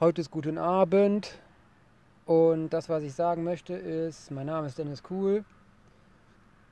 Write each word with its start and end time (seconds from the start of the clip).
Heute 0.00 0.20
ist 0.20 0.30
guten 0.30 0.58
Abend 0.58 1.40
und 2.24 2.68
das, 2.68 2.88
was 2.88 3.02
ich 3.02 3.12
sagen 3.14 3.42
möchte, 3.42 3.74
ist, 3.74 4.30
mein 4.30 4.46
Name 4.46 4.68
ist 4.68 4.78
Dennis 4.78 5.02
Kuhl 5.02 5.44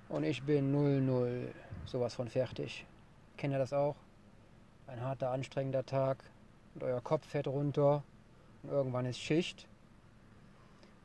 und 0.09 0.23
ich 0.23 0.45
bin 0.45 0.71
00 0.71 1.53
sowas 1.87 2.15
von 2.15 2.29
fertig. 2.29 2.87
Kennt 3.37 3.53
ihr 3.53 3.59
das 3.59 3.73
auch? 3.73 3.97
Ein 4.87 5.01
harter, 5.01 5.33
anstrengender 5.33 5.85
Tag 5.85 6.19
und 6.77 6.85
euer 6.85 7.01
Kopf 7.01 7.27
fährt 7.27 7.49
runter 7.49 8.05
und 8.63 8.71
irgendwann 8.71 9.07
ist 9.07 9.19
Schicht. 9.19 9.67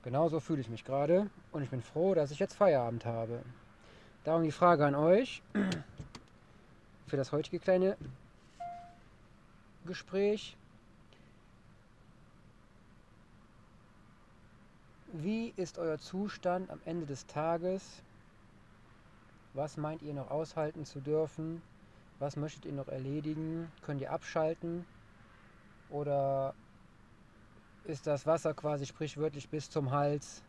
Genauso 0.04 0.40
fühle 0.40 0.62
ich 0.62 0.70
mich 0.70 0.86
gerade 0.86 1.28
und 1.52 1.64
ich 1.64 1.72
bin 1.72 1.82
froh, 1.82 2.14
dass 2.14 2.30
ich 2.30 2.38
jetzt 2.38 2.54
Feierabend 2.54 3.04
habe. 3.04 3.42
Darum 4.26 4.44
die 4.44 4.52
Frage 4.52 4.86
an 4.86 4.94
euch 4.94 5.42
für 7.08 7.18
das 7.18 7.32
heutige 7.32 7.58
kleine 7.58 7.98
Gespräch. 9.88 10.56
Wie 15.14 15.52
ist 15.58 15.78
euer 15.78 15.98
Zustand 15.98 16.70
am 16.70 16.80
Ende 16.86 17.06
des 17.06 17.26
Tages? 17.26 18.02
Was 19.54 19.76
meint 19.76 20.02
ihr 20.02 20.14
noch 20.14 20.32
aushalten 20.32 20.86
zu 20.86 21.02
dürfen? 21.02 21.62
Was 22.20 22.38
möchtet 22.38 22.66
ihr 22.66 22.72
noch 22.72 22.88
erledigen? 22.88 23.70
Könnt 23.82 24.00
ihr 24.00 24.10
abschalten? 24.10 24.86
Oder 25.90 26.56
ist 27.84 28.08
das 28.08 28.26
Wasser 28.26 28.54
quasi 28.54 28.86
sprichwörtlich 28.86 29.50
bis 29.50 29.70
zum 29.70 29.92
Hals 29.92 30.44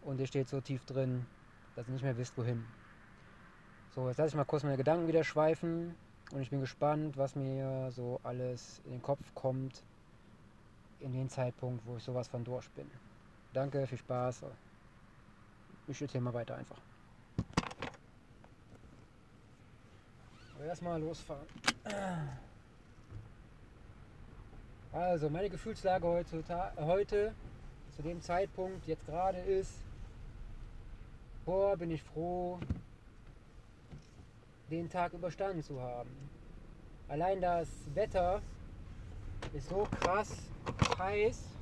und 0.00 0.18
ihr 0.18 0.26
steht 0.26 0.48
so 0.48 0.62
tief 0.62 0.86
drin, 0.86 1.26
dass 1.74 1.88
ihr 1.88 1.92
nicht 1.92 2.04
mehr 2.04 2.16
wisst, 2.16 2.38
wohin? 2.38 2.64
So, 3.94 4.08
jetzt 4.08 4.16
lasse 4.16 4.30
ich 4.30 4.34
mal 4.34 4.44
kurz 4.44 4.62
meine 4.62 4.78
Gedanken 4.78 5.08
wieder 5.08 5.24
schweifen 5.24 5.94
und 6.32 6.40
ich 6.40 6.48
bin 6.48 6.60
gespannt, 6.60 7.18
was 7.18 7.36
mir 7.36 7.90
so 7.90 8.18
alles 8.22 8.80
in 8.86 8.92
den 8.92 9.02
Kopf 9.02 9.34
kommt 9.34 9.84
in 11.00 11.12
den 11.12 11.28
Zeitpunkt, 11.28 11.84
wo 11.84 11.98
ich 11.98 12.02
sowas 12.02 12.28
von 12.28 12.42
durch 12.42 12.70
bin. 12.70 12.90
Danke, 13.56 13.86
viel 13.86 13.96
Spaß. 13.96 14.42
Ich 15.88 16.02
erzähle 16.02 16.24
mal 16.24 16.34
weiter 16.34 16.56
einfach. 16.56 16.76
Erstmal 20.62 21.00
losfahren. 21.00 21.46
Also, 24.92 25.30
meine 25.30 25.48
Gefühlslage 25.48 26.06
heute, 26.06 26.44
heute, 26.76 27.34
zu 27.96 28.02
dem 28.02 28.20
Zeitpunkt, 28.20 28.86
jetzt 28.86 29.06
gerade 29.06 29.38
ist, 29.38 29.72
boah, 31.46 31.78
bin 31.78 31.90
ich 31.92 32.02
froh, 32.02 32.60
den 34.70 34.90
Tag 34.90 35.14
überstanden 35.14 35.62
zu 35.62 35.80
haben. 35.80 36.10
Allein 37.08 37.40
das 37.40 37.68
Wetter 37.94 38.42
ist 39.54 39.70
so 39.70 39.88
krass 39.98 40.42
heiß, 40.98 41.55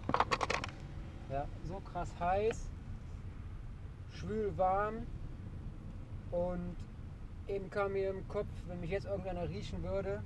ja, 1.34 1.48
so 1.64 1.80
krass 1.80 2.14
heiß, 2.20 2.70
schwül 4.10 4.56
warm 4.56 5.04
und 6.30 6.76
eben 7.48 7.68
kam 7.70 7.92
mir 7.94 8.10
im 8.10 8.26
Kopf, 8.28 8.46
wenn 8.68 8.78
mich 8.78 8.90
jetzt 8.90 9.06
irgendeiner 9.06 9.48
riechen 9.48 9.82
würde, 9.82 10.22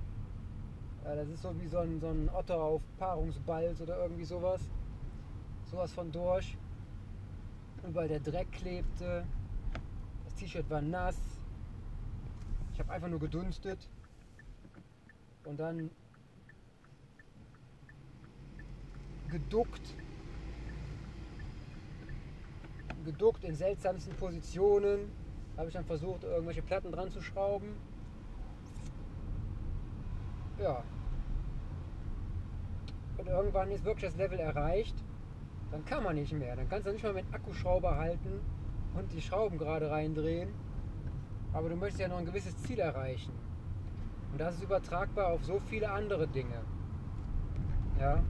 ja, 1.05 1.17
das 1.17 1.29
ist 1.31 1.41
so 1.41 1.59
wie 1.59 1.67
so 1.67 1.79
ein, 1.79 1.99
so 1.99 2.09
ein 2.09 2.29
Otter 2.29 2.61
auf 2.61 2.83
Paarungsbalz 2.99 3.81
oder 3.81 3.99
irgendwie 4.03 4.25
sowas. 4.25 4.61
Sowas 5.71 5.91
von 5.95 6.13
durch. 6.13 6.59
Überall 7.87 8.09
der 8.09 8.21
Dreck 8.21 8.53
klebte. 8.53 9.25
Das 10.25 10.35
T-Shirt 10.35 10.69
war 10.69 10.83
nass. 10.83 11.19
Ich 12.75 12.81
habe 12.81 12.93
einfach 12.93 13.09
nur 13.09 13.21
gedunstet. 13.21 13.89
Und 15.45 15.59
dann 15.59 15.91
geduckt 19.31 19.97
geduckt 23.05 23.45
in 23.45 23.55
seltsamsten 23.55 24.15
Positionen. 24.17 25.11
Habe 25.57 25.69
ich 25.69 25.75
dann 25.75 25.85
versucht, 25.85 26.25
irgendwelche 26.25 26.63
Platten 26.63 26.93
dran 26.93 27.11
zu 27.11 27.21
schrauben. 27.21 27.75
Ja. 30.61 30.83
Und 33.19 33.27
irgendwann 33.27 33.71
ist 33.71 33.85
wirklich 33.85 34.11
das 34.11 34.17
Level 34.17 34.39
erreicht. 34.39 34.97
Dann 35.71 35.85
kann 35.85 36.03
man 36.03 36.15
nicht 36.15 36.33
mehr. 36.33 36.57
Dann 36.57 36.69
kannst 36.69 36.87
du 36.87 36.93
nicht 36.93 37.03
mal 37.03 37.13
mit 37.13 37.27
Akkuschrauber 37.33 37.97
halten 37.97 38.41
und 38.95 39.13
die 39.13 39.21
Schrauben 39.21 39.59
gerade 39.59 39.91
reindrehen. 39.91 40.51
Aber 41.53 41.69
du 41.69 41.77
möchtest 41.77 42.01
ja 42.01 42.09
noch 42.09 42.19
ein 42.19 42.27
gewisses 42.27 42.57
Ziel 42.63 42.79
erreichen. 42.79 43.33
Und 44.33 44.41
das 44.41 44.55
ist 44.55 44.63
übertragbar 44.63 45.33
auf 45.33 45.45
so 45.45 45.59
viele 45.61 45.91
andere 45.91 46.29
Dinge. 46.29 46.63
Ja. 47.99 48.23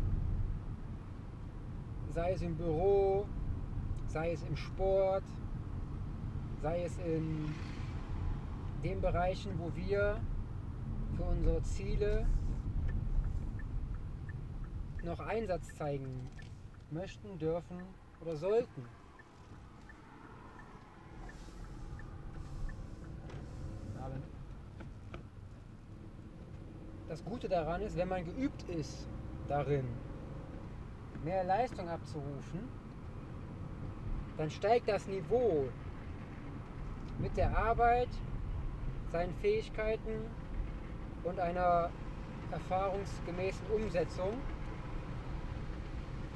Sei 2.11 2.33
es 2.33 2.43
im 2.43 2.57
Büro, 2.57 3.27
sei 4.19 4.33
es 4.33 4.43
im 4.43 4.57
Sport, 4.57 5.23
sei 6.61 6.83
es 6.83 6.99
in 6.99 7.55
den 8.83 9.01
Bereichen, 9.01 9.53
wo 9.61 9.71
wir 9.77 10.21
für 11.17 11.23
unsere 11.23 11.63
Ziele 11.63 12.27
noch 15.05 15.21
Einsatz 15.21 15.73
zeigen 15.77 16.29
möchten, 16.91 17.39
dürfen 17.39 17.79
oder 18.21 18.35
sollten. 18.35 18.85
Das 27.09 27.25
Gute 27.25 27.49
daran 27.49 27.83
ist, 27.83 27.97
wenn 27.97 28.09
man 28.09 28.25
geübt 28.25 28.65
ist 28.69 29.07
darin, 29.47 29.87
mehr 31.25 31.45
Leistung 31.45 31.89
abzurufen, 31.89 32.69
dann 34.39 34.51
steigt 34.51 34.89
das 34.89 35.07
Niveau 35.09 35.69
mit 37.19 37.37
der 37.37 37.57
Arbeit, 37.57 38.09
seinen 39.13 39.35
Fähigkeiten 39.35 40.25
und 41.25 41.41
einer 41.41 41.91
erfahrungsgemäßen 42.53 43.67
Umsetzung 43.75 44.33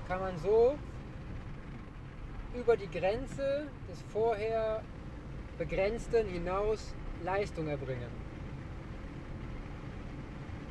kann 0.09 0.21
man 0.21 0.37
so 0.39 0.77
über 2.55 2.77
die 2.77 2.91
Grenze 2.91 3.69
des 3.89 4.03
vorher 4.12 4.83
begrenzten 5.57 6.27
hinaus 6.27 6.93
Leistung 7.23 7.69
erbringen. 7.69 8.11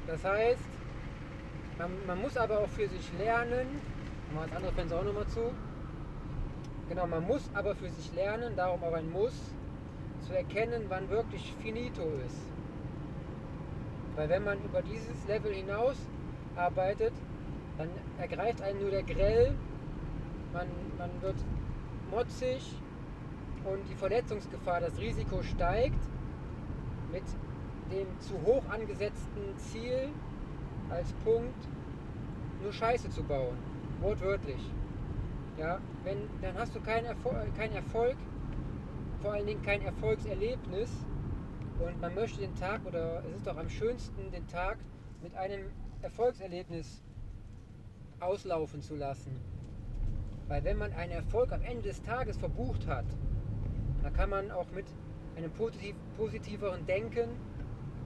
Das 0.05 0.23
heißt, 0.23 0.67
man, 1.77 1.91
man 2.05 2.21
muss 2.21 2.35
aber 2.35 2.59
auch 2.59 2.69
für 2.69 2.87
sich 2.87 3.11
lernen, 3.17 3.79
machen 4.33 4.41
wir 4.41 4.47
das 4.47 4.55
andere 4.57 4.73
Fenster 4.73 4.99
auch 4.99 5.03
nochmal 5.03 5.27
zu, 5.27 5.51
Genau, 6.91 7.07
man 7.07 7.25
muss 7.25 7.49
aber 7.53 7.73
für 7.73 7.89
sich 7.89 8.13
lernen, 8.15 8.53
darum 8.57 8.83
aber 8.83 8.97
ein 8.97 9.09
Muss, 9.09 9.31
zu 10.27 10.33
erkennen, 10.33 10.87
wann 10.89 11.09
wirklich 11.09 11.55
finito 11.63 12.01
ist. 12.27 12.41
Weil 14.17 14.27
wenn 14.27 14.43
man 14.43 14.61
über 14.61 14.81
dieses 14.81 15.25
Level 15.25 15.53
hinaus 15.53 15.95
arbeitet, 16.57 17.13
dann 17.77 17.87
ergreift 18.19 18.61
einen 18.61 18.81
nur 18.81 18.91
der 18.91 19.03
Grell, 19.03 19.55
man, 20.51 20.67
man 20.97 21.09
wird 21.21 21.37
motzig 22.11 22.75
und 23.63 23.87
die 23.89 23.95
Verletzungsgefahr, 23.95 24.81
das 24.81 24.99
Risiko 24.99 25.41
steigt 25.43 26.03
mit 27.13 27.23
dem 27.89 28.19
zu 28.19 28.33
hoch 28.45 28.63
angesetzten 28.69 29.55
Ziel 29.55 30.09
als 30.89 31.13
Punkt, 31.23 31.69
nur 32.61 32.73
Scheiße 32.73 33.09
zu 33.11 33.23
bauen. 33.23 33.57
Wortwörtlich. 34.01 34.59
Ja, 35.61 35.79
wenn, 36.03 36.27
dann 36.41 36.57
hast 36.57 36.73
du 36.73 36.79
keinen 36.79 37.05
Erfolg, 37.05 37.35
kein 37.55 37.71
Erfolg, 37.73 38.15
vor 39.21 39.33
allen 39.33 39.45
Dingen 39.45 39.61
kein 39.61 39.83
Erfolgserlebnis. 39.83 40.89
Und 41.77 42.01
man 42.01 42.15
möchte 42.15 42.41
den 42.41 42.55
Tag, 42.55 42.83
oder 42.83 43.23
es 43.29 43.35
ist 43.35 43.45
doch 43.45 43.57
am 43.57 43.69
schönsten, 43.69 44.31
den 44.31 44.47
Tag 44.47 44.79
mit 45.21 45.35
einem 45.35 45.69
Erfolgserlebnis 46.01 47.03
auslaufen 48.19 48.81
zu 48.81 48.95
lassen. 48.95 49.39
Weil 50.47 50.63
wenn 50.63 50.79
man 50.79 50.93
einen 50.93 51.11
Erfolg 51.11 51.51
am 51.51 51.61
Ende 51.61 51.83
des 51.83 52.01
Tages 52.01 52.37
verbucht 52.37 52.87
hat, 52.87 53.05
dann 54.01 54.13
kann 54.13 54.31
man 54.31 54.49
auch 54.49 54.71
mit 54.71 54.87
einem 55.35 55.51
positiv, 55.51 55.95
positiveren 56.17 56.87
Denken 56.87 57.29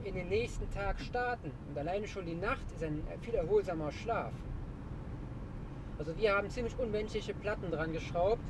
in 0.04 0.14
den 0.14 0.28
nächsten 0.28 0.70
Tag 0.72 1.00
starten. 1.00 1.52
Und 1.70 1.78
alleine 1.78 2.06
schon 2.06 2.26
die 2.26 2.34
Nacht 2.34 2.70
ist 2.74 2.84
ein 2.84 3.02
viel 3.22 3.34
erholsamer 3.34 3.92
Schlaf. 3.92 4.34
Also 5.98 6.16
wir 6.16 6.36
haben 6.36 6.50
ziemlich 6.50 6.78
unmenschliche 6.78 7.34
Platten 7.34 7.70
dran 7.70 7.92
geschraubt, 7.92 8.42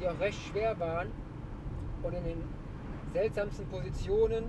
die 0.00 0.08
auch 0.08 0.18
recht 0.18 0.40
schwer 0.40 0.78
waren 0.80 1.10
und 2.02 2.14
in 2.14 2.24
den 2.24 2.42
seltsamsten 3.12 3.66
Positionen 3.66 4.44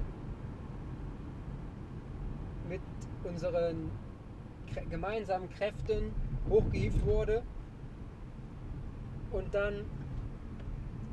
mit 2.67 2.81
unseren 3.23 3.91
gemeinsamen 4.89 5.49
Kräften 5.49 6.13
hochgehievt 6.49 7.05
wurde 7.05 7.43
und 9.31 9.53
dann 9.53 9.85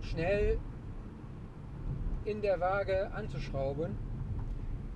schnell 0.00 0.58
in 2.24 2.40
der 2.40 2.60
Waage 2.60 3.12
anzuschrauben. 3.12 3.96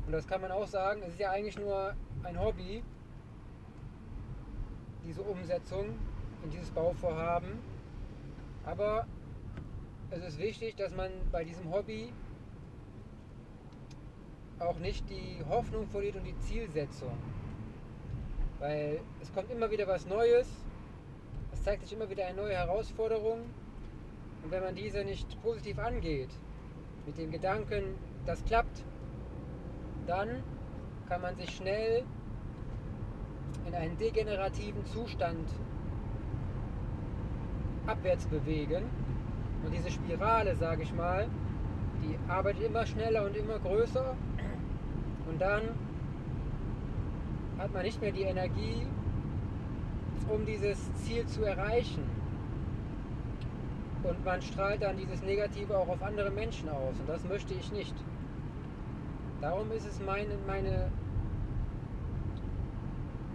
Und 0.06 0.12
das 0.12 0.26
kann 0.26 0.40
man 0.40 0.52
auch 0.52 0.66
sagen, 0.66 1.02
es 1.02 1.14
ist 1.14 1.20
ja 1.20 1.30
eigentlich 1.30 1.58
nur 1.58 1.94
ein 2.22 2.38
Hobby, 2.38 2.82
diese 5.06 5.22
Umsetzung 5.22 5.86
in 6.42 6.50
dieses 6.50 6.70
Bauvorhaben. 6.70 7.58
Aber 8.64 9.06
es 10.10 10.24
ist 10.24 10.38
wichtig, 10.38 10.76
dass 10.76 10.94
man 10.94 11.10
bei 11.30 11.44
diesem 11.44 11.70
Hobby 11.72 12.12
auch 14.58 14.78
nicht 14.78 15.08
die 15.10 15.44
Hoffnung 15.48 15.86
verliert 15.86 16.16
und 16.16 16.24
die 16.24 16.38
Zielsetzung. 16.38 17.16
Weil 18.58 19.00
es 19.20 19.32
kommt 19.32 19.50
immer 19.50 19.70
wieder 19.70 19.86
was 19.86 20.06
Neues, 20.06 20.48
es 21.52 21.62
zeigt 21.62 21.82
sich 21.82 21.92
immer 21.92 22.08
wieder 22.08 22.26
eine 22.26 22.36
neue 22.36 22.54
Herausforderung. 22.54 23.40
Und 24.42 24.50
wenn 24.50 24.62
man 24.62 24.74
diese 24.74 25.04
nicht 25.04 25.40
positiv 25.42 25.78
angeht, 25.78 26.30
mit 27.06 27.18
dem 27.18 27.30
Gedanken, 27.30 27.94
das 28.24 28.44
klappt, 28.44 28.84
dann 30.06 30.42
kann 31.08 31.20
man 31.20 31.36
sich 31.36 31.50
schnell 31.50 32.04
einen 33.76 33.96
degenerativen 33.98 34.84
Zustand 34.86 35.48
abwärts 37.86 38.26
bewegen. 38.26 38.84
Und 39.64 39.72
diese 39.72 39.90
Spirale, 39.90 40.54
sage 40.56 40.82
ich 40.82 40.94
mal, 40.94 41.28
die 42.02 42.16
arbeitet 42.30 42.62
immer 42.64 42.86
schneller 42.86 43.24
und 43.24 43.36
immer 43.36 43.58
größer. 43.58 44.14
Und 45.28 45.40
dann 45.40 45.62
hat 47.58 47.72
man 47.72 47.82
nicht 47.82 48.00
mehr 48.00 48.12
die 48.12 48.22
Energie, 48.22 48.86
um 50.28 50.44
dieses 50.44 50.92
Ziel 50.94 51.26
zu 51.26 51.44
erreichen. 51.44 52.04
Und 54.02 54.24
man 54.24 54.40
strahlt 54.42 54.82
dann 54.82 54.96
dieses 54.96 55.22
Negative 55.22 55.76
auch 55.76 55.88
auf 55.88 56.02
andere 56.02 56.30
Menschen 56.30 56.68
aus. 56.68 56.98
Und 57.00 57.08
das 57.08 57.24
möchte 57.24 57.54
ich 57.54 57.72
nicht. 57.72 57.94
Darum 59.40 59.70
ist 59.72 59.86
es 59.86 60.00
meine, 60.00 60.36
meine, 60.46 60.90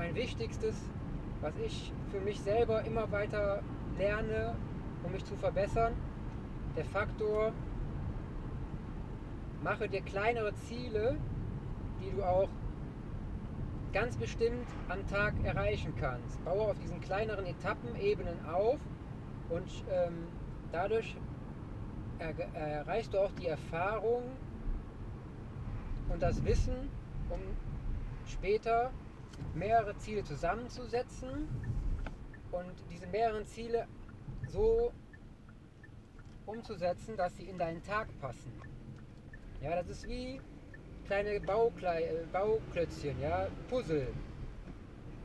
mein 0.02 0.16
Wichtigstes, 0.16 0.74
was 1.42 1.54
ich 1.64 1.94
für 2.10 2.20
mich 2.22 2.40
selber 2.42 2.84
immer 2.86 3.12
weiter 3.12 3.62
lerne, 4.00 4.56
um 5.04 5.12
mich 5.12 5.24
zu 5.26 5.36
verbessern, 5.36 5.94
der 6.76 6.86
Faktor, 6.86 7.52
mache 9.62 9.88
dir 9.88 10.02
kleinere 10.02 10.56
Ziele, 10.56 11.18
die 12.02 12.10
du 12.16 12.24
auch 12.24 12.50
ganz 13.94 14.18
bestimmt 14.18 14.66
am 14.90 15.06
Tag 15.06 15.36
erreichen 15.44 15.94
kannst. 16.00 16.44
Baue 16.46 16.72
auf 16.72 16.80
diesen 16.80 17.00
kleineren 17.02 17.46
Etappenebenen 17.46 18.44
auf 18.52 18.80
und 19.52 19.70
ähm, 19.92 20.26
dadurch 20.72 21.16
erreichst 22.54 23.14
du 23.14 23.20
auch 23.20 23.32
die 23.34 23.48
Erfahrung 23.48 24.24
und 26.10 26.24
das 26.24 26.44
Wissen, 26.44 26.90
um 27.30 27.40
später 28.26 28.90
mehrere 29.54 29.96
Ziele 29.98 30.24
zusammenzusetzen 30.24 31.48
und 32.52 32.74
diese 32.90 33.08
mehreren 33.08 33.46
Ziele 33.46 33.88
so 34.48 34.92
umzusetzen, 36.46 37.16
dass 37.16 37.36
sie 37.38 37.44
in 37.44 37.58
deinen 37.58 37.84
Tag 37.84 38.08
passen. 38.20 38.52
Ja, 39.62 39.76
das 39.76 39.90
ist 39.90 40.10
wie 40.10 40.42
kleine 41.06 41.40
Bauklei 41.40 42.04
äh, 42.04 42.26
Bauklötzchen, 42.32 43.20
ja, 43.22 43.48
Puzzle. 43.70 44.08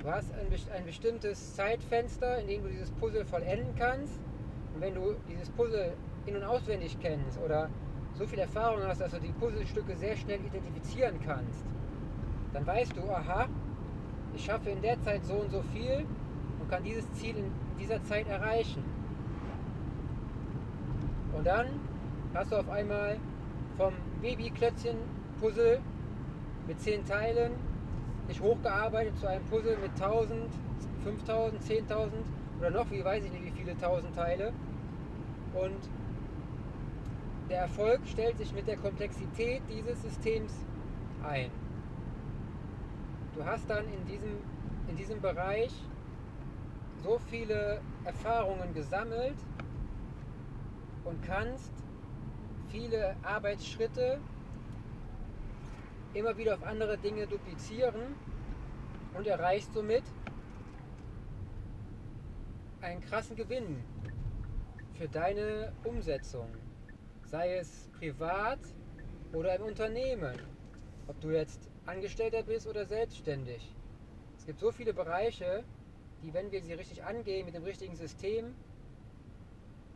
Du 0.01 0.11
hast 0.11 0.33
ein, 0.35 0.47
ein 0.75 0.85
bestimmtes 0.85 1.55
Zeitfenster, 1.55 2.39
in 2.41 2.49
dem 2.49 2.63
du 2.63 2.69
dieses 2.69 2.91
Puzzle 2.93 3.25
vollenden 3.25 3.75
kannst. 3.77 4.21
Und 4.75 4.81
wenn 4.81 4.95
du 4.95 5.15
dieses 5.29 5.49
Puzzle 5.51 5.97
in- 6.27 6.37
und 6.37 6.45
auswendig 6.45 6.99
kennst 7.01 7.41
oder 7.41 7.71
so 8.15 8.27
viel 8.27 8.39
Erfahrung 8.39 8.83
hast, 8.83 9.01
dass 9.01 9.13
du 9.13 9.21
die 9.21 9.33
Puzzlestücke 9.33 9.97
sehr 9.97 10.17
schnell 10.17 10.41
identifizieren 10.45 11.19
kannst, 11.25 11.65
dann 12.53 12.67
weißt 12.67 12.97
du, 12.97 13.03
aha, 13.11 13.49
ich 14.37 14.45
schaffe 14.45 14.71
in 14.71 14.83
der 14.83 15.01
Zeit 15.03 15.25
so 15.25 15.35
und 15.35 15.51
so 15.51 15.63
viel 15.73 16.07
und 16.61 16.71
kann 16.71 16.85
dieses 16.85 17.11
Ziel 17.15 17.37
in 17.37 17.51
dieser 17.81 18.03
Zeit 18.05 18.29
erreichen. 18.29 18.85
Und 21.35 21.47
dann 21.47 21.67
hast 22.35 22.53
du 22.53 22.57
auf 22.57 22.69
einmal 22.69 23.17
vom 23.77 23.95
Babyklötzchen-Puzzle 24.23 25.81
mit 26.67 26.81
10 26.81 27.05
Teilen 27.07 27.53
dich 28.29 28.41
hochgearbeitet 28.41 29.19
zu 29.19 29.27
einem 29.27 29.45
Puzzle 29.47 29.79
mit 29.79 29.91
1000, 29.93 30.51
5000, 31.05 31.63
10.000 31.63 32.09
oder 32.59 32.71
noch, 32.71 32.91
wie 32.91 33.05
weiß 33.05 33.25
ich 33.25 33.33
nicht, 33.33 33.45
wie 33.45 33.51
viele 33.53 33.73
1000 33.73 34.15
Teile. 34.15 34.53
Und 35.55 35.89
der 37.49 37.61
Erfolg 37.61 38.01
stellt 38.07 38.37
sich 38.39 38.53
mit 38.53 38.67
der 38.67 38.77
Komplexität 38.77 39.63
dieses 39.71 40.03
Systems 40.03 40.53
ein. 41.23 41.51
Du 43.37 43.45
hast 43.45 43.69
dann 43.69 43.85
in 43.93 44.07
diesem, 44.07 44.35
in 44.89 44.97
diesem 44.97 45.21
Bereich 45.21 45.71
so 47.03 47.19
viele 47.19 47.83
Erfahrungen 48.05 48.73
gesammelt 48.73 49.37
und 51.05 51.23
kannst 51.23 51.71
viele 52.71 53.15
Arbeitsschritte 53.23 54.19
immer 56.15 56.35
wieder 56.39 56.55
auf 56.55 56.63
andere 56.63 56.97
Dinge 56.97 57.27
duplizieren 57.27 58.17
und 59.13 59.27
erreichst 59.27 59.75
somit 59.75 60.05
einen 62.81 63.03
krassen 63.03 63.37
Gewinn 63.37 63.85
für 64.95 65.09
deine 65.09 65.75
Umsetzung, 65.85 66.49
sei 67.27 67.59
es 67.59 67.91
privat 67.99 68.61
oder 69.35 69.57
im 69.57 69.63
Unternehmen, 69.63 70.35
ob 71.07 71.21
du 71.21 71.33
jetzt 71.33 71.69
Angestellter 71.87 72.43
bist 72.43 72.67
oder 72.67 72.85
selbstständig. 72.85 73.75
Es 74.39 74.47
gibt 74.47 74.61
so 74.61 74.73
viele 74.73 74.93
Bereiche, 74.93 75.65
die, 76.23 76.35
wenn 76.35 76.51
wir 76.51 76.63
sie 76.63 76.73
richtig 76.73 77.05
angehen 77.05 77.47
mit 77.47 77.55
dem 77.55 77.65
richtigen 77.65 77.97
System, 77.97 78.55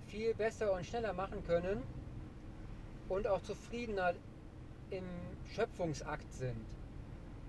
viel 0.06 0.34
besser 0.34 0.72
und 0.72 0.84
schneller 0.86 1.12
machen 1.12 1.44
können 1.44 1.82
und 3.08 3.26
auch 3.26 3.42
zufriedener 3.42 4.14
im 4.90 5.04
Schöpfungsakt 5.54 6.32
sind. 6.32 6.64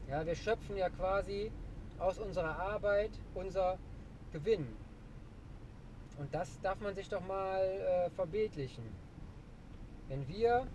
Ja, 0.08 0.26
wir 0.26 0.36
schöpfen 0.36 0.78
ja 0.78 0.90
quasi 0.90 1.52
aus 1.98 2.20
unserer 2.20 2.58
Arbeit 2.58 3.12
unser 3.34 3.78
Gewinn. 4.32 4.68
Und 6.18 6.34
das 6.34 6.60
darf 6.62 6.80
man 6.82 6.96
sich 6.96 7.10
doch 7.10 7.26
mal 7.26 7.62
äh, 7.62 8.10
verbildlichen. 8.12 8.84
Wenn 10.08 10.28
wir 10.28 10.68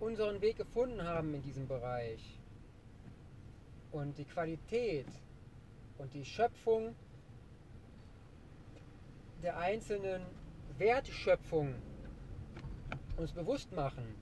unseren 0.00 0.40
Weg 0.40 0.56
gefunden 0.56 1.04
haben 1.04 1.34
in 1.34 1.42
diesem 1.42 1.68
Bereich 1.68 2.40
und 3.92 4.16
die 4.16 4.24
Qualität 4.24 5.06
und 5.98 6.12
die 6.14 6.24
Schöpfung 6.24 6.94
der 9.42 9.58
einzelnen 9.58 10.22
Wertschöpfung 10.78 11.74
uns 13.16 13.32
bewusst 13.32 13.72
machen, 13.72 14.14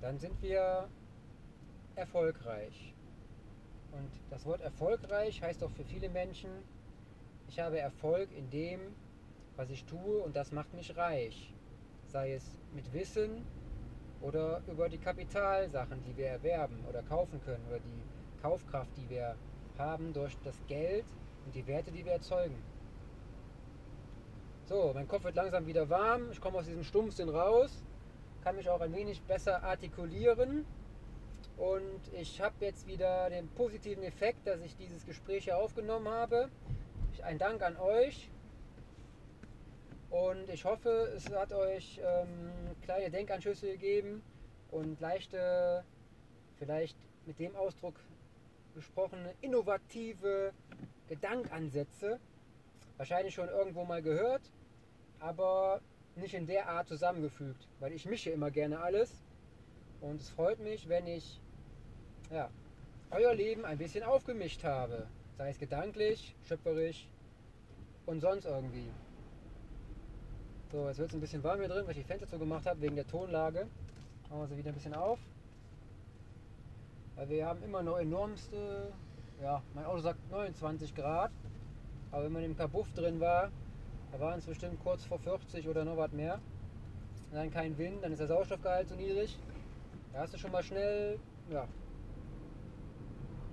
dann 0.00 0.18
sind 0.18 0.42
wir 0.42 0.88
erfolgreich. 1.94 2.94
Und 3.92 4.10
das 4.30 4.44
Wort 4.46 4.60
erfolgreich 4.60 5.40
heißt 5.42 5.62
auch 5.62 5.70
für 5.70 5.84
viele 5.84 6.08
Menschen, 6.08 6.50
ich 7.48 7.60
habe 7.60 7.78
Erfolg 7.78 8.32
in 8.32 8.50
dem, 8.50 8.80
was 9.56 9.70
ich 9.70 9.84
tue 9.84 10.22
und 10.22 10.34
das 10.34 10.50
macht 10.50 10.72
mich 10.74 10.96
reich. 10.96 11.52
Sei 12.08 12.32
es 12.32 12.58
mit 12.74 12.92
Wissen 12.92 13.44
oder 14.22 14.62
über 14.68 14.88
die 14.88 14.98
Kapitalsachen, 14.98 16.02
die 16.04 16.16
wir 16.16 16.28
erwerben 16.28 16.84
oder 16.88 17.02
kaufen 17.02 17.40
können 17.44 17.64
oder 17.68 17.80
die 17.80 18.40
Kaufkraft, 18.40 18.90
die 18.96 19.08
wir 19.10 19.36
haben 19.78 20.12
durch 20.12 20.36
das 20.44 20.56
Geld 20.66 21.04
und 21.44 21.54
die 21.54 21.66
Werte, 21.66 21.90
die 21.90 22.04
wir 22.04 22.12
erzeugen. 22.12 22.56
So, 24.66 24.92
mein 24.94 25.08
Kopf 25.08 25.24
wird 25.24 25.34
langsam 25.34 25.66
wieder 25.66 25.88
warm. 25.90 26.30
Ich 26.30 26.40
komme 26.40 26.58
aus 26.58 26.66
diesem 26.66 26.84
Stumpfsinn 26.84 27.28
raus, 27.28 27.84
kann 28.42 28.56
mich 28.56 28.70
auch 28.70 28.80
ein 28.80 28.94
wenig 28.94 29.20
besser 29.22 29.62
artikulieren. 29.62 30.64
Und 31.56 32.00
ich 32.12 32.40
habe 32.40 32.54
jetzt 32.60 32.86
wieder 32.86 33.28
den 33.28 33.48
positiven 33.48 34.02
Effekt, 34.02 34.46
dass 34.46 34.60
ich 34.62 34.76
dieses 34.76 35.04
Gespräch 35.04 35.44
hier 35.44 35.58
aufgenommen 35.58 36.08
habe. 36.08 36.48
Ein 37.22 37.38
Dank 37.38 37.62
an 37.62 37.76
euch. 37.76 38.30
Und 40.12 40.50
ich 40.50 40.66
hoffe, 40.66 41.10
es 41.16 41.32
hat 41.32 41.54
euch 41.54 41.98
ähm, 42.04 42.52
kleine 42.82 43.10
Denkanschlüsse 43.10 43.66
gegeben 43.66 44.22
und 44.70 45.00
leichte, 45.00 45.84
vielleicht 46.58 46.98
mit 47.24 47.38
dem 47.38 47.56
Ausdruck 47.56 47.94
gesprochene, 48.74 49.32
innovative 49.40 50.52
Gedankansätze. 51.08 52.20
Wahrscheinlich 52.98 53.32
schon 53.32 53.48
irgendwo 53.48 53.84
mal 53.84 54.02
gehört, 54.02 54.42
aber 55.18 55.80
nicht 56.14 56.34
in 56.34 56.46
der 56.46 56.68
Art 56.68 56.88
zusammengefügt, 56.88 57.66
weil 57.80 57.94
ich 57.94 58.04
mische 58.04 58.28
immer 58.28 58.50
gerne 58.50 58.80
alles. 58.80 59.24
Und 60.02 60.20
es 60.20 60.28
freut 60.28 60.60
mich, 60.60 60.90
wenn 60.90 61.06
ich 61.06 61.40
ja, 62.30 62.50
euer 63.10 63.34
Leben 63.34 63.64
ein 63.64 63.78
bisschen 63.78 64.04
aufgemischt 64.04 64.62
habe. 64.62 65.06
Sei 65.38 65.48
es 65.48 65.58
gedanklich, 65.58 66.36
schöpferisch 66.42 67.08
und 68.04 68.20
sonst 68.20 68.44
irgendwie. 68.44 68.90
So, 70.72 70.88
jetzt 70.88 70.96
wird 70.96 71.10
es 71.10 71.14
ein 71.14 71.20
bisschen 71.20 71.44
warm 71.44 71.58
hier 71.58 71.68
drin, 71.68 71.84
weil 71.84 71.90
ich 71.90 71.98
die 71.98 72.04
Fenster 72.04 72.26
zugemacht 72.26 72.64
habe 72.64 72.80
wegen 72.80 72.96
der 72.96 73.06
Tonlage. 73.06 73.66
Machen 74.30 74.40
wir 74.40 74.46
sie 74.46 74.56
wieder 74.56 74.70
ein 74.70 74.74
bisschen 74.74 74.94
auf. 74.94 75.18
Weil 77.14 77.28
wir 77.28 77.46
haben 77.46 77.62
immer 77.62 77.82
noch 77.82 77.98
enormste, 77.98 78.90
ja, 79.42 79.62
mein 79.74 79.84
Auto 79.84 80.00
sagt 80.00 80.30
29 80.30 80.94
Grad. 80.94 81.30
Aber 82.10 82.24
wenn 82.24 82.32
man 82.32 82.42
im 82.42 82.56
Kabuff 82.56 82.90
drin 82.94 83.20
war, 83.20 83.50
da 84.12 84.20
waren 84.20 84.38
es 84.38 84.46
bestimmt 84.46 84.82
kurz 84.82 85.04
vor 85.04 85.18
40 85.18 85.68
oder 85.68 85.84
noch 85.84 85.98
was 85.98 86.10
mehr. 86.12 86.40
Und 87.30 87.36
dann 87.36 87.50
kein 87.50 87.76
Wind, 87.76 88.02
dann 88.02 88.12
ist 88.12 88.20
der 88.20 88.28
Sauerstoffgehalt 88.28 88.88
so 88.88 88.94
niedrig. 88.94 89.38
Da 90.14 90.20
hast 90.20 90.32
du 90.32 90.38
schon 90.38 90.52
mal 90.52 90.62
schnell, 90.62 91.18
ja, 91.50 91.68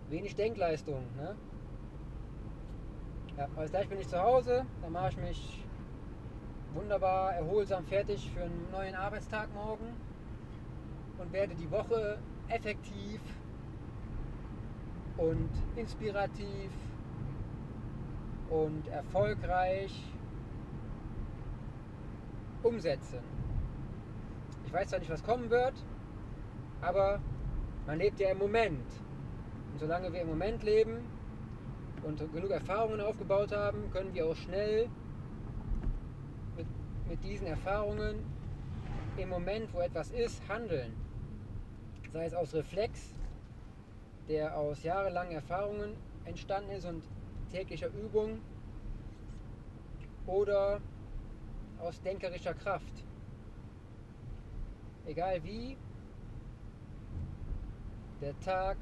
wenig 0.07 0.37
Denkleistung. 0.37 1.03
Ne? 1.17 1.35
Ja, 3.37 3.49
aber 3.53 3.65
gleich 3.65 3.89
bin 3.89 3.99
ich 3.99 4.07
zu 4.07 4.17
Hause, 4.17 4.65
dann 4.81 4.93
mache 4.93 5.09
ich 5.09 5.17
mich 5.17 5.68
wunderbar 6.73 7.35
erholsam 7.35 7.85
fertig 7.85 8.29
für 8.31 8.43
einen 8.43 8.67
neuen 8.71 8.95
Arbeitstag 8.95 9.53
morgen 9.53 9.95
und 11.17 11.33
werde 11.33 11.55
die 11.55 11.69
Woche 11.71 12.19
effektiv 12.47 13.21
und 15.17 15.49
inspirativ 15.75 16.71
und 18.49 18.87
erfolgreich 18.87 19.91
umsetzen. 22.63 23.19
Ich 24.65 24.73
weiß 24.73 24.89
zwar 24.89 24.99
nicht, 24.99 25.11
was 25.11 25.23
kommen 25.23 25.49
wird, 25.49 25.73
aber 26.81 27.19
man 27.87 27.97
lebt 27.97 28.19
ja 28.19 28.29
im 28.29 28.37
Moment. 28.37 28.85
Und 29.71 29.79
solange 29.79 30.11
wir 30.13 30.21
im 30.21 30.27
Moment 30.27 30.63
leben 30.63 30.99
und 32.03 32.19
genug 32.33 32.51
Erfahrungen 32.51 33.01
aufgebaut 33.01 33.51
haben, 33.51 33.89
können 33.91 34.13
wir 34.13 34.27
auch 34.27 34.35
schnell 34.35 34.89
mit, 37.09 37.23
diesen 37.23 37.47
Erfahrungen 37.47 38.23
im 39.17 39.29
Moment, 39.29 39.73
wo 39.73 39.81
etwas 39.81 40.11
ist, 40.11 40.41
handeln. 40.47 40.93
Sei 42.13 42.25
es 42.25 42.33
aus 42.33 42.53
Reflex, 42.53 43.13
der 44.27 44.55
aus 44.55 44.83
jahrelangen 44.83 45.33
Erfahrungen 45.33 45.95
entstanden 46.25 46.71
ist 46.71 46.85
und 46.85 47.03
täglicher 47.51 47.87
Übung, 47.87 48.39
oder 50.29 50.79
aus 51.79 52.01
denkerischer 52.01 52.53
Kraft. 52.53 53.03
Egal 55.05 55.43
wie, 55.43 55.75
der 58.21 58.39
Tag 58.41 58.77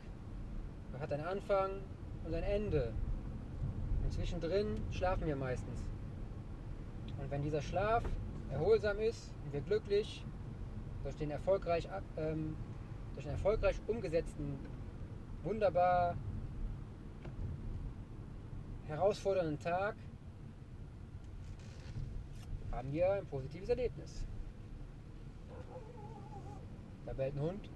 hat 1.00 1.14
einen 1.14 1.26
Anfang 1.26 1.82
und 2.26 2.34
ein 2.34 2.44
Ende. 2.44 2.94
Und 4.04 4.12
zwischendrin 4.12 4.82
schlafen 4.92 5.26
wir 5.26 5.36
meistens. 5.36 5.86
Und 7.20 7.32
wenn 7.32 7.44
dieser 7.44 7.62
Schlaf 7.62 8.04
erholsam 8.52 9.00
ist 9.00 9.34
und 9.44 9.54
wir 9.54 9.62
glücklich 9.62 10.24
durch 11.04 11.16
den 11.16 11.32
erfolgreich, 11.32 11.88
ähm, 12.18 12.56
durch 13.16 13.26
den 13.26 13.34
erfolgreich 13.34 13.80
umgesetzten, 13.88 14.60
wunderbar 15.44 16.16
herausfordernden 18.88 19.60
Tag, 19.60 19.96
haben 22.72 22.92
wir 22.92 23.12
ein 23.12 23.26
positives 23.26 23.70
Erlebnis. 23.70 24.24
Da 27.06 27.14
bellt 27.14 27.36
ein 27.36 27.42
Hund. 27.42 27.70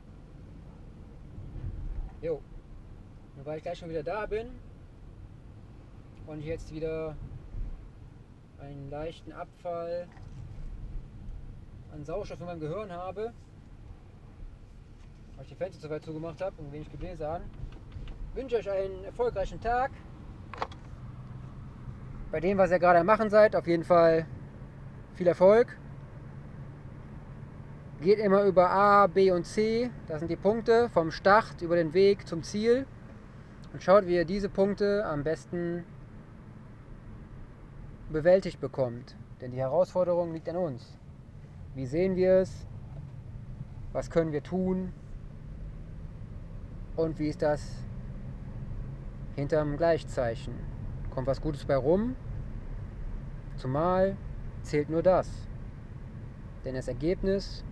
Jo. 2.22 2.42
Und 3.38 3.46
weil 3.46 3.58
ich 3.58 3.64
gleich 3.64 3.80
schon 3.80 3.90
wieder 3.90 4.04
da 4.04 4.26
bin 4.26 4.50
und 6.28 6.40
ich 6.40 6.46
jetzt 6.46 6.72
wieder 6.74 7.16
einen 8.72 8.90
leichten 8.90 9.32
Abfall 9.32 10.08
an 11.94 12.04
Sauerstoff 12.04 12.40
in 12.40 12.46
meinem 12.46 12.60
Gehirn 12.60 12.92
habe, 12.92 13.34
weil 15.36 15.44
ich 15.44 15.50
die 15.50 15.56
Fenster 15.56 15.82
zu 15.82 15.90
weit 15.90 16.04
zugemacht 16.04 16.42
habe 16.42 16.56
und 16.62 16.72
wenig 16.72 16.90
Gebläse 16.90 17.42
wünsche 18.34 18.58
euch 18.58 18.70
einen 18.70 19.04
erfolgreichen 19.04 19.60
Tag. 19.60 19.92
Bei 22.32 22.40
dem, 22.40 22.58
was 22.58 22.72
ihr 22.72 22.80
gerade 22.80 23.04
machen 23.04 23.30
seid, 23.30 23.56
auf 23.56 23.68
jeden 23.68 23.84
Fall 23.84 24.26
viel 25.16 25.28
Erfolg. 25.28 25.78
Geht 28.00 28.20
immer 28.20 28.44
über 28.44 28.70
A, 28.70 29.08
B 29.08 29.32
und 29.32 29.46
C. 29.46 29.92
Das 30.08 30.20
sind 30.20 30.30
die 30.30 30.38
Punkte 30.38 30.90
vom 30.90 31.12
Start 31.12 31.62
über 31.62 31.76
den 31.76 31.94
Weg 31.94 32.26
zum 32.26 32.42
Ziel. 32.42 32.88
Und 33.74 33.84
schaut, 33.84 34.08
wie 34.08 34.16
ihr 34.16 34.26
diese 34.26 34.50
Punkte 34.50 35.06
am 35.06 35.24
besten 35.24 35.84
bewältigt 38.12 38.60
bekommt. 38.60 39.16
Denn 39.42 39.52
die 39.52 39.58
Herausforderung 39.58 40.34
liegt 40.34 40.48
an 40.50 40.58
uns. 40.58 40.98
Wie 41.74 41.86
sehen 41.86 42.16
wir 42.16 42.36
es? 42.36 42.68
Was 43.94 44.10
können 44.10 44.32
wir 44.32 44.44
tun? 44.44 44.94
Und 46.96 47.18
wie 47.20 47.30
ist 47.30 47.42
das 47.42 47.62
hinterm 49.36 49.78
Gleichzeichen? 49.78 50.54
Kommt 51.10 51.28
was 51.28 51.42
Gutes 51.42 51.66
bei 51.66 51.76
rum? 51.76 52.16
Zumal 53.58 54.16
zählt 54.64 54.90
nur 54.90 55.02
das. 55.02 55.30
Denn 56.64 56.76
das 56.76 56.88
Ergebnis 56.88 57.64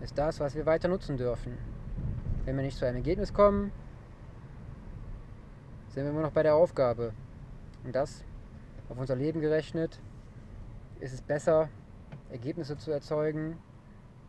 ist 0.00 0.16
das, 0.16 0.40
was 0.40 0.54
wir 0.54 0.66
weiter 0.66 0.88
nutzen 0.88 1.16
dürfen. 1.16 1.58
Wenn 2.44 2.56
wir 2.56 2.62
nicht 2.62 2.76
zu 2.76 2.86
einem 2.86 2.96
Ergebnis 2.96 3.32
kommen, 3.32 3.72
sind 5.88 6.04
wir 6.04 6.10
immer 6.10 6.22
noch 6.22 6.32
bei 6.32 6.42
der 6.42 6.54
Aufgabe. 6.54 7.12
Und 7.84 7.94
das, 7.94 8.24
auf 8.88 8.98
unser 8.98 9.16
Leben 9.16 9.40
gerechnet, 9.40 10.00
ist 11.00 11.12
es 11.12 11.22
besser, 11.22 11.68
Ergebnisse 12.30 12.76
zu 12.76 12.90
erzeugen, 12.90 13.58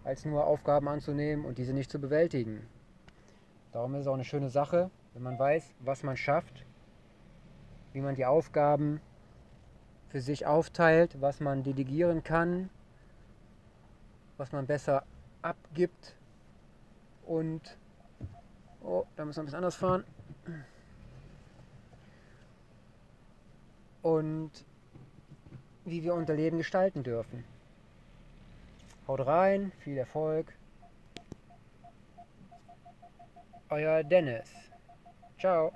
als 0.03 0.25
nur 0.25 0.45
Aufgaben 0.45 0.88
anzunehmen 0.88 1.45
und 1.45 1.57
diese 1.57 1.74
nicht 1.74 1.91
zu 1.91 2.00
bewältigen. 2.00 2.67
Darum 3.71 3.95
ist 3.95 4.01
es 4.01 4.07
auch 4.07 4.13
eine 4.13 4.24
schöne 4.24 4.50
Sache, 4.50 4.91
wenn 5.13 5.24
man 5.24 5.38
weiß, 5.38 5.74
was 5.79 6.03
man 6.03 6.15
schafft, 6.15 6.65
wie 7.93 8.01
man 8.01 8.15
die 8.15 8.25
Aufgaben 8.25 9.01
für 10.09 10.21
sich 10.21 10.45
aufteilt, 10.45 11.19
was 11.21 11.39
man 11.39 11.63
delegieren 11.63 12.24
kann, 12.24 12.69
was 14.38 14.51
man 14.51 14.65
besser 14.67 15.03
abgibt 15.41 16.15
und 17.25 17.77
oh, 18.83 19.05
da 19.15 19.25
müssen 19.25 19.38
wir 19.38 19.41
ein 19.41 19.45
bisschen 19.45 19.57
anders 19.57 19.75
fahren. 19.75 20.03
Und 24.05 24.51
wie 25.83 26.03
wir 26.03 26.13
unser 26.13 26.35
Leben 26.35 26.59
gestalten 26.59 27.01
dürfen. 27.01 27.43
Haut 29.07 29.25
rein, 29.25 29.71
viel 29.79 29.97
Erfolg. 29.97 30.53
Euer 33.71 34.03
Dennis. 34.03 34.47
Ciao. 35.39 35.74